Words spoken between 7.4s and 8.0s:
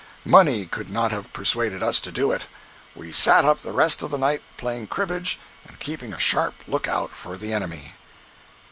enemy.